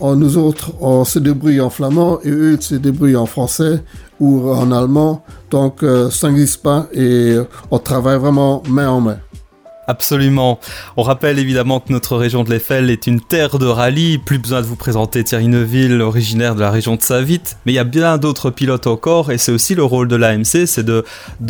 nous 0.01 0.37
autres, 0.37 0.73
on 0.79 1.03
se 1.05 1.19
débrouille 1.19 1.61
en 1.61 1.69
flamand 1.69 2.19
et 2.23 2.29
eux 2.29 2.57
se 2.59 2.75
débrouillent 2.75 3.15
en 3.15 3.25
français 3.25 3.83
ou 4.19 4.49
en 4.51 4.71
allemand. 4.71 5.23
Donc 5.49 5.83
euh, 5.83 6.09
ça 6.09 6.29
n'existe 6.29 6.61
pas 6.61 6.87
et 6.93 7.37
on 7.71 7.79
travaille 7.79 8.19
vraiment 8.19 8.61
main 8.69 8.89
en 8.89 9.01
main. 9.01 9.17
Absolument. 9.87 10.59
On 10.95 11.01
rappelle 11.01 11.39
évidemment 11.39 11.79
que 11.79 11.91
notre 11.91 12.15
région 12.15 12.43
de 12.43 12.49
l'Eiffel 12.49 12.89
est 12.89 13.07
une 13.07 13.19
terre 13.19 13.57
de 13.57 13.65
rallye. 13.65 14.19
Plus 14.19 14.37
besoin 14.37 14.61
de 14.61 14.65
vous 14.65 14.75
présenter 14.75 15.23
Thierry 15.23 15.47
Neuville, 15.47 16.01
originaire 16.01 16.55
de 16.55 16.61
la 16.61 16.69
région 16.69 16.95
de 16.95 17.01
Savit. 17.01 17.41
Mais 17.65 17.73
il 17.73 17.75
y 17.75 17.79
a 17.79 17.83
bien 17.83 18.17
d'autres 18.17 18.51
pilotes 18.51 18.87
encore 18.87 19.31
et 19.31 19.37
c'est 19.37 19.51
aussi 19.51 19.75
le 19.75 19.83
rôle 19.83 20.07
de 20.07 20.15
l'AMC, 20.15 20.65
c'est 20.67 20.85
de, 20.85 21.03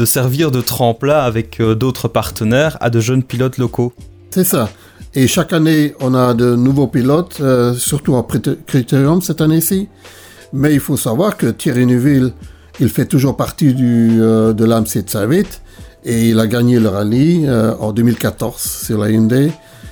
servir 0.06 0.52
de 0.52 0.62
tremplin 0.62 1.20
avec 1.20 1.60
euh, 1.60 1.76
d'autres 1.76 2.08
partenaires 2.08 2.78
à 2.82 2.90
de 2.90 3.00
jeunes 3.00 3.24
pilotes 3.24 3.58
locaux. 3.58 3.94
C'est 4.32 4.46
ça. 4.46 4.70
Et 5.14 5.28
chaque 5.28 5.52
année, 5.52 5.94
on 6.00 6.14
a 6.14 6.34
de 6.34 6.56
nouveaux 6.56 6.88
pilotes, 6.88 7.38
euh, 7.42 7.74
surtout 7.74 8.14
en 8.16 8.24
critérium 8.24 9.22
cette 9.22 9.42
année-ci. 9.42 9.90
Mais 10.54 10.74
il 10.74 10.80
faut 10.80 10.98
savoir 10.98 11.38
que 11.38 11.48
Thierry 11.48 11.86
Neuville, 11.86 12.32
il 12.80 12.90
fait 12.90 13.06
toujours 13.06 13.36
partie 13.36 13.76
euh, 13.80 14.54
de 14.54 14.66
l'AMC 14.66 15.04
de 15.04 15.10
Savit 15.10 15.46
et 16.04 16.30
il 16.30 16.40
a 16.40 16.48
gagné 16.48 16.80
le 16.80 16.90
rallye 16.90 17.46
euh, 17.48 17.74
en 17.80 17.92
2014 17.92 18.60
sur 18.60 19.00
la 19.00 19.10
Hyundai. 19.10 19.52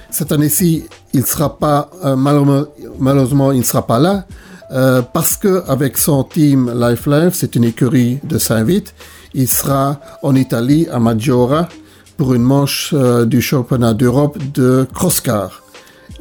Cette 0.10 0.32
année-ci, 0.32 0.86
il 1.13 1.25
sera 1.25 1.58
pas 1.58 1.89
euh, 2.04 2.16
malheureusement, 2.16 3.51
il 3.51 3.60
ne 3.60 3.63
sera 3.63 3.86
pas 3.86 4.00
là 4.00 4.25
euh, 4.72 5.01
parce 5.01 5.38
que 5.38 5.63
avec 5.68 5.98
son 5.98 6.24
team 6.24 6.72
Life 6.75 7.06
Life, 7.06 7.34
c'est 7.34 7.56
une 7.56 7.63
écurie 7.63 8.20
de 8.24 8.38
Saint-Vite, 8.38 8.94
il 9.34 9.48
sera 9.48 10.00
en 10.24 10.36
Italie 10.36 10.88
à 10.92 11.00
Maggiora 11.00 11.70
pour 12.18 12.34
une 12.34 12.44
manche 12.44 12.94
du 13.28 13.42
championnat 13.42 13.94
d'Europe 13.94 14.38
de 14.54 14.86
crosscar. 14.94 15.63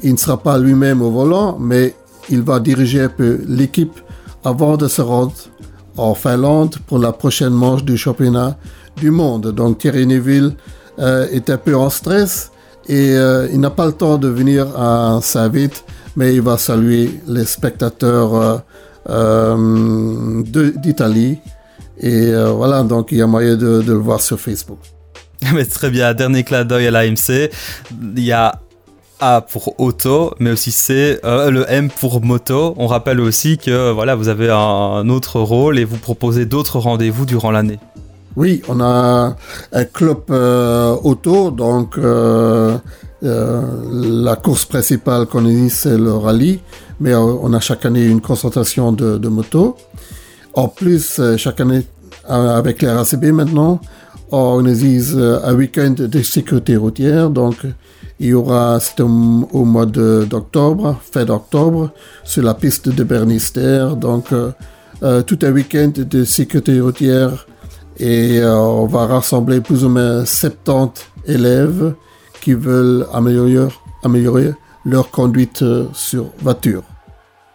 Il 0.03 0.13
ne 0.13 0.17
sera 0.17 0.37
pas 0.37 0.57
lui-même 0.59 1.03
au 1.03 1.11
volant, 1.11 1.59
mais 1.59 1.95
il 2.31 2.43
va 2.43 2.61
diriger 2.61 3.03
un 3.03 3.09
peu 3.09 3.41
l'équipe 3.49 3.99
avant 4.45 4.77
de 4.77 4.87
se 4.87 5.03
rendre 5.03 5.33
en 5.97 6.15
Finlande 6.15 6.77
pour 6.87 6.99
la 6.99 7.13
prochaine 7.13 7.53
manche 7.53 7.85
du 7.85 7.97
championnat 7.97 8.57
du 8.99 9.11
monde. 9.11 9.53
Donc 9.53 9.79
Thierry 9.79 10.07
Neville 10.07 10.55
est 10.99 11.49
un 11.49 11.57
peu 11.59 11.77
en 11.77 11.91
stress 11.91 12.51
et 12.89 13.15
il 13.53 13.61
n'a 13.61 13.71
pas 13.71 13.87
le 13.87 13.93
temps 13.93 14.19
de 14.19 14.29
venir 14.29 14.67
à 14.77 15.21
Saint-Vite 15.23 15.85
mais 16.19 16.35
il 16.35 16.43
va 16.43 16.59
saluer 16.59 17.21
les 17.29 17.45
spectateurs 17.45 18.35
euh, 18.35 18.59
euh, 19.09 20.43
d'Italie. 20.43 21.39
Et 22.01 22.27
euh, 22.27 22.51
voilà, 22.51 22.83
donc 22.83 23.13
il 23.13 23.19
y 23.19 23.23
a 23.23 23.27
moyen 23.29 23.57
de, 23.57 23.85
le 23.87 23.95
voir 23.95 24.21
sur 24.21 24.39
Facebook. 24.41 24.81
Mais 25.55 25.65
très 25.65 25.91
bien, 25.91 26.13
dernier 26.15 26.43
clin 26.43 26.65
d'œil 26.65 26.89
à 26.89 26.91
l'AMC. 26.91 27.51
Il 28.17 28.25
y 28.25 28.33
a 28.33 28.61
a 29.21 29.41
pour 29.41 29.81
auto, 29.81 30.33
mais 30.39 30.53
aussi 30.53 30.71
C, 30.71 31.19
le 31.25 31.65
M 31.69 31.91
pour 31.91 32.23
moto. 32.23 32.75
On 32.77 32.87
rappelle 32.87 33.19
aussi 33.19 33.59
que 33.59 33.91
voilà, 33.91 34.15
vous 34.15 34.29
avez 34.29 34.49
un 34.49 35.09
autre 35.09 35.41
rôle 35.41 35.77
et 35.81 35.85
vous 35.85 35.97
proposez 35.97 36.47
d'autres 36.47 36.79
rendez-vous 36.79 37.27
durant 37.27 37.51
l'année. 37.51 37.81
Oui, 38.37 38.63
on 38.69 38.81
a 38.81 39.37
un 39.73 39.85
club 39.85 40.31
auto, 40.31 41.51
donc 41.51 41.99
euh, 43.25 43.63
la 44.23 44.37
course 44.37 44.65
principale 44.65 45.27
qu'on 45.27 45.43
dit, 45.43 45.71
c'est 45.71 45.99
le 45.99 46.13
rallye, 46.13 46.61
mais 47.01 47.13
euh, 47.13 47.19
on 47.19 47.53
a 47.53 47.59
chaque 47.59 47.85
année 47.85 48.05
une 48.05 48.21
concentration 48.21 48.93
de, 48.93 49.29
motos. 49.29 49.77
En 50.55 50.69
plus, 50.69 51.19
euh, 51.19 51.37
chaque 51.37 51.61
année, 51.61 51.85
avec 52.29 52.83
les 52.83 52.91
RACB 52.91 53.27
maintenant, 53.33 53.81
on 54.31 54.39
organise 54.39 55.17
un 55.17 55.55
week-end 55.55 55.95
de 55.99 56.23
sécurité 56.23 56.77
routière. 56.77 57.31
Donc, 57.31 57.57
il 58.21 58.27
y 58.29 58.35
aura, 58.35 58.79
c'est 58.79 59.01
au, 59.01 59.09
mois 59.09 59.87
d'octobre, 59.87 61.01
fin 61.11 61.25
d'octobre, 61.25 61.91
sur 62.25 62.43
la 62.43 62.53
piste 62.55 62.91
de 62.91 63.05
Bernister. 63.05 63.89
Donc, 63.97 64.27
tout 64.29 65.39
un 65.43 65.51
week-end 65.51 65.93
de 65.97 66.25
sécurité 66.25 66.79
routière 66.79 67.47
et 68.01 68.43
on 68.45 68.87
va 68.87 69.07
rassembler 69.07 69.61
plus 69.61 69.85
ou 69.85 69.89
moins 69.89 70.25
70 70.25 71.05
élèves 71.27 71.95
qui 72.41 72.55
veulent 72.55 73.07
améliorer, 73.13 73.69
améliorer 74.03 74.53
leur 74.85 75.11
conduite 75.11 75.63
euh, 75.63 75.87
sur 75.93 76.27
voiture. 76.41 76.83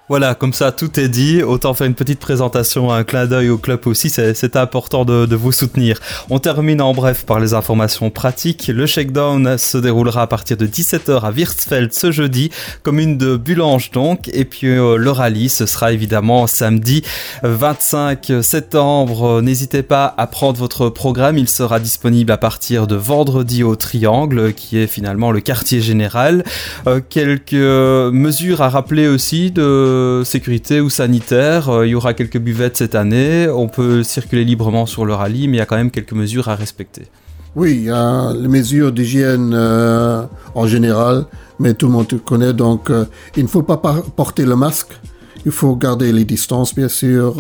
Voilà, 0.10 0.36
comme 0.36 0.52
ça 0.52 0.74
tout 0.74 1.00
est 1.00 1.08
dit. 1.08 1.44
Autant 1.44 1.74
faire 1.74 1.88
une 1.88 1.94
petite 1.94 2.20
présentation, 2.20 2.92
un 2.92 3.06
clin 3.06 3.26
d'œil 3.26 3.50
au 3.50 3.58
club 3.58 3.80
aussi, 3.86 4.10
c'est 4.10 4.56
important 4.58 5.06
de, 5.06 5.34
vous 5.34 5.54
soutenir. 5.54 6.00
On 6.30 6.40
termine 6.40 6.82
en 6.82 6.94
bref 6.94 7.26
par 7.26 7.40
les 7.40 7.54
informations 7.54 8.10
pratiques. 8.10 8.68
Le 8.68 8.86
shakedown 8.86 9.58
se 9.58 9.78
déroulera 9.78 10.24
à 10.24 10.28
partir 10.28 10.58
de 10.58 10.68
17h 10.68 11.22
à 11.22 11.32
Wirtsfeld 11.32 11.94
ce 11.94 12.12
jeudi, 12.12 12.52
commune 12.84 13.18
de 13.18 13.38
Bulange 13.38 13.92
donc. 13.92 14.30
Et 14.34 14.44
puis 14.44 14.68
euh, 14.68 14.98
le 14.98 15.10
rallye, 15.10 15.48
ce 15.48 15.66
sera 15.66 15.94
évidemment 15.94 16.48
samedi 16.48 17.02
25 17.44 18.34
septembre. 18.42 19.42
N'hésitez 19.42 19.84
pas 19.84 20.14
à 20.18 20.28
prendre 20.28 20.60
votre 20.60 20.90
programme, 20.90 21.38
il 21.38 21.48
sera 21.48 21.80
disponible 21.80 22.32
à 22.34 22.38
partir 22.38 22.88
de 22.88 22.96
vendredi 22.96 23.64
au 23.64 23.78
Triangle, 23.78 24.54
qui 24.54 24.80
est 24.80 24.88
finalement 24.88 25.32
le 25.32 25.40
quartier 25.40 25.80
général. 25.80 26.44
Euh, 26.88 27.00
quelques 27.10 27.54
mesures 27.54 28.62
à 28.62 28.68
rappeler 28.68 29.08
aussi 29.08 29.50
de 29.50 29.93
sécurité 30.24 30.82
ou 30.82 30.90
sanitaire. 30.90 31.70
Euh, 31.70 31.88
il 31.88 31.92
y 31.92 31.96
aura 31.96 32.14
quelques 32.14 32.38
buvettes 32.38 32.78
cette 32.78 32.96
année. 32.96 33.48
On 33.50 33.68
peut 33.68 34.04
circuler 34.04 34.44
librement 34.44 34.86
sur 34.86 35.06
le 35.06 35.14
rallye, 35.14 35.48
mais 35.48 35.58
il 35.58 35.60
y 35.60 35.62
a 35.62 35.66
quand 35.66 35.76
même 35.76 35.92
quelques 35.92 36.14
mesures 36.14 36.50
à 36.50 36.56
respecter. 36.56 37.08
Oui, 37.56 37.90
a 37.90 38.34
les 38.34 38.48
mesures 38.48 38.92
d'hygiène 38.92 39.54
euh, 39.54 40.24
en 40.56 40.66
général, 40.66 41.26
mais 41.60 41.74
tout 41.74 41.88
le 41.88 41.92
monde 41.92 42.08
connaît. 42.26 42.54
Donc, 42.54 42.90
euh, 42.90 43.06
il 43.36 43.44
ne 43.44 43.48
faut 43.48 43.62
pas 43.62 43.78
porter 43.78 44.46
le 44.46 44.56
masque. 44.56 45.00
Il 45.46 45.52
faut 45.52 45.76
garder 45.76 46.12
les 46.12 46.26
distances, 46.26 46.74
bien 46.74 46.88
sûr. 46.88 47.36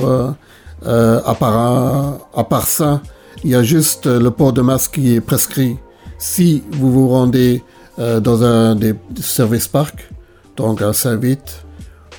à, 0.86 1.36
part, 1.39 2.20
à 2.36 2.44
part 2.44 2.68
ça, 2.68 3.02
il 3.44 3.52
y 3.52 3.56
a 3.56 3.63
juste 3.63 4.06
le 4.06 4.30
port 4.30 4.52
de 4.52 4.62
masque 4.62 4.96
qui 4.96 5.16
est 5.16 5.22
prescrit 5.22 5.78
si 6.20 6.63
vous 6.72 6.92
vous 6.92 7.08
rendez 7.08 7.63
dans 7.98 8.44
un 8.44 8.76
des 8.76 8.94
services 9.22 9.70
parcs, 9.70 10.10
donc 10.58 10.82
à 10.82 10.92
Saint-Vite, 10.92 11.62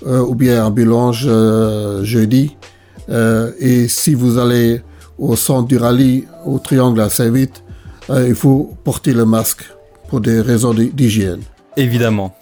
euh, 0.07 0.21
ou 0.21 0.35
bien 0.35 0.67
à 0.67 0.71
Bulange 0.71 1.25
euh, 1.27 2.05
jeudi. 2.05 2.57
Euh, 3.09 3.53
et 3.59 3.89
si 3.89 4.15
vous 4.15 4.39
allez 4.39 4.83
au 5.19 5.35
centre 5.37 5.67
du 5.69 5.79
rallye, 5.79 6.27
au 6.45 6.59
triangle 6.59 7.01
à 7.01 7.09
Saint-Vite, 7.09 7.63
il 8.11 8.35
faut 8.35 8.75
porter 8.85 9.15
le 9.15 9.25
masque 9.25 9.65
pour 10.09 10.21
des 10.21 10.41
raisons 10.41 10.75
d'hygiène. 10.75 11.41
Évidemment. 11.77 12.37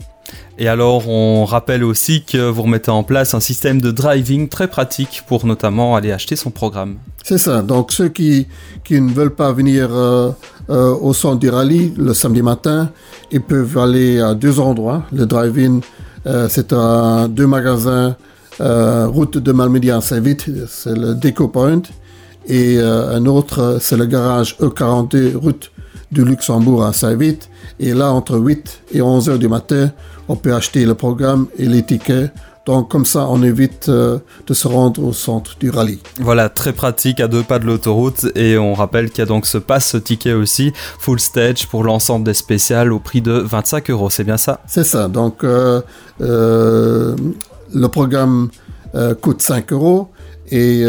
Et 0.59 0.67
alors, 0.67 1.09
on 1.09 1.45
rappelle 1.45 1.85
aussi 1.85 2.25
que 2.25 2.49
vous 2.49 2.63
remettez 2.63 2.91
en 2.91 3.05
place 3.05 3.35
un 3.35 3.41
système 3.41 3.81
de 3.81 3.93
driving 3.93 4.49
très 4.49 4.67
pratique 4.67 5.23
pour 5.29 5.47
notamment 5.47 5.95
aller 5.95 6.11
acheter 6.11 6.35
son 6.35 6.51
programme. 6.51 6.97
C'est 7.23 7.39
ça. 7.39 7.63
Donc, 7.63 7.93
ceux 7.93 8.09
qui, 8.09 8.49
qui 8.83 9.01
ne 9.01 9.13
veulent 9.13 9.35
pas 9.35 9.53
venir 9.53 9.91
au 10.69 11.13
centre 11.13 11.39
du 11.39 11.49
rallye 11.49 11.95
le 11.97 12.13
samedi 12.13 12.43
matin, 12.43 12.91
ils 13.31 13.43
peuvent 13.43 13.79
aller 13.79 14.19
à 14.19 14.35
deux 14.35 14.59
endroits. 14.59 15.05
Le 15.13 15.27
driving 15.27 15.81
euh, 15.81 15.85
c'est 16.49 16.73
un, 16.73 17.29
deux 17.29 17.47
magasins, 17.47 18.17
euh, 18.61 19.07
route 19.07 19.39
de 19.39 19.53
Malmédia 19.53 19.97
à 19.97 20.01
Saint-Vite, 20.01 20.47
c'est 20.69 20.97
le 20.97 21.15
Deco 21.15 21.49
Point. 21.49 21.83
Et 22.47 22.79
euh, 22.79 23.17
un 23.17 23.27
autre, 23.27 23.79
c'est 23.81 23.97
le 23.97 24.07
garage 24.07 24.57
E42, 24.61 25.37
route 25.37 25.71
du 26.11 26.25
Luxembourg 26.25 26.85
à 26.85 26.93
Saint-Vite. 26.93 27.49
Et 27.81 27.95
là, 27.95 28.13
entre 28.13 28.37
8 28.39 28.83
et 28.95 29.03
11 29.03 29.31
heures 29.31 29.39
du 29.39 29.49
matin, 29.49 29.91
on 30.29 30.37
peut 30.37 30.55
acheter 30.55 30.85
le 30.85 30.95
programme 30.95 31.47
et 31.59 31.67
les 31.67 31.83
tickets 31.83 32.33
donc 32.65 32.91
comme 32.91 33.05
ça, 33.05 33.27
on 33.29 33.43
évite 33.43 33.89
euh, 33.89 34.19
de 34.47 34.55
se 34.55 34.69
rendre 34.69 35.03
au 35.03 35.13
centre 35.13 35.57
du 35.59 35.71
rallye. 35.71 35.99
Voilà, 36.21 36.49
très 36.49 36.73
pratique 36.73 37.19
à 37.19 37.27
deux 37.27 37.43
pas 37.43 37.59
de 37.59 37.67
l'autoroute. 37.67 38.27
Et 38.37 38.57
on 38.57 38.75
rappelle 38.75 39.11
qu'il 39.11 39.19
y 39.19 39.23
a 39.23 39.27
donc 39.27 39.47
ce 39.47 39.59
pass 39.59 39.97
ticket 40.05 40.33
aussi, 40.33 40.73
full 40.99 41.19
stage 41.19 41.67
pour 41.67 41.83
l'ensemble 41.83 42.25
des 42.25 42.35
spéciales 42.35 42.93
au 42.93 43.01
prix 43.01 43.21
de 43.21 43.33
25 43.33 43.91
euros. 43.91 44.11
C'est 44.11 44.25
bien 44.25 44.37
ça? 44.37 44.61
C'est 44.69 44.85
ça. 44.85 45.09
Donc 45.09 45.43
euh, 45.43 45.83
euh, 46.21 47.17
le 47.75 47.89
programme 47.89 48.51
coûte 49.23 49.41
5 49.41 49.73
euros 49.73 50.11
et 50.51 50.85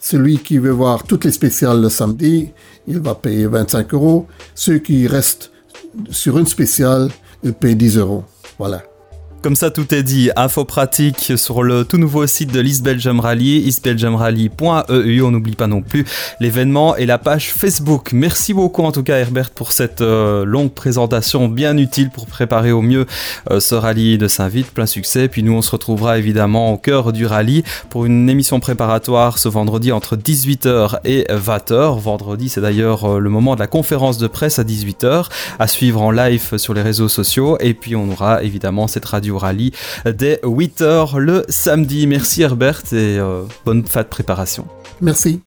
celui 0.00 0.38
qui 0.38 0.58
veut 0.58 0.72
voir 0.72 1.04
toutes 1.04 1.24
les 1.24 1.30
spéciales 1.30 1.80
le 1.80 1.88
samedi, 1.88 2.50
il 2.88 2.98
va 2.98 3.14
payer 3.14 3.46
25 3.46 3.94
euros. 3.94 4.26
Ceux 4.56 4.78
qui 4.78 5.06
restent 5.06 5.52
sur 6.10 6.36
une 6.36 6.46
spéciale, 6.46 7.10
ils 7.44 7.54
payent 7.54 7.76
10 7.76 7.98
euros. 7.98 8.24
Voilà. 8.58 8.82
Comme 9.46 9.54
ça, 9.54 9.70
tout 9.70 9.94
est 9.94 10.02
dit. 10.02 10.30
Info 10.34 10.64
pratique 10.64 11.34
sur 11.36 11.62
le 11.62 11.84
tout 11.84 11.98
nouveau 11.98 12.26
site 12.26 12.52
de 12.52 12.58
l'East 12.58 12.82
Belgium 12.82 13.20
Rally, 13.20 13.58
eastbelgiumrally.eu. 13.58 15.22
On 15.22 15.30
n'oublie 15.30 15.54
pas 15.54 15.68
non 15.68 15.82
plus 15.82 16.04
l'événement 16.40 16.96
et 16.96 17.06
la 17.06 17.18
page 17.18 17.52
Facebook. 17.52 18.10
Merci 18.12 18.54
beaucoup 18.54 18.82
en 18.82 18.90
tout 18.90 19.04
cas 19.04 19.18
Herbert 19.18 19.50
pour 19.50 19.70
cette 19.70 20.00
euh, 20.00 20.44
longue 20.44 20.72
présentation 20.72 21.46
bien 21.46 21.76
utile 21.76 22.10
pour 22.10 22.26
préparer 22.26 22.72
au 22.72 22.82
mieux 22.82 23.06
euh, 23.52 23.60
ce 23.60 23.76
rallye 23.76 24.18
de 24.18 24.26
Saint-Vite. 24.26 24.72
Plein 24.72 24.86
succès. 24.86 25.28
Puis 25.28 25.44
nous, 25.44 25.52
on 25.52 25.62
se 25.62 25.70
retrouvera 25.70 26.18
évidemment 26.18 26.72
au 26.72 26.76
cœur 26.76 27.12
du 27.12 27.24
rallye 27.24 27.62
pour 27.88 28.04
une 28.04 28.28
émission 28.28 28.58
préparatoire 28.58 29.38
ce 29.38 29.48
vendredi 29.48 29.92
entre 29.92 30.16
18h 30.16 30.98
et 31.04 31.24
20h. 31.30 32.00
Vendredi, 32.00 32.48
c'est 32.48 32.60
d'ailleurs 32.60 33.04
euh, 33.04 33.18
le 33.20 33.30
moment 33.30 33.54
de 33.54 33.60
la 33.60 33.68
conférence 33.68 34.18
de 34.18 34.26
presse 34.26 34.58
à 34.58 34.64
18h 34.64 35.26
à 35.60 35.68
suivre 35.68 36.02
en 36.02 36.10
live 36.10 36.56
sur 36.56 36.74
les 36.74 36.82
réseaux 36.82 37.08
sociaux. 37.08 37.58
Et 37.60 37.74
puis 37.74 37.94
on 37.94 38.10
aura 38.10 38.42
évidemment 38.42 38.88
cette 38.88 39.04
radio 39.38 39.46
rallye 39.46 39.72
dès 40.04 40.40
8h 40.42 41.18
le 41.18 41.44
samedi. 41.48 42.06
Merci 42.06 42.42
Herbert 42.42 42.82
et 42.92 43.18
euh, 43.18 43.42
bonne 43.64 43.84
fin 43.84 44.02
de 44.02 44.08
préparation. 44.08 44.66
Merci. 45.00 45.40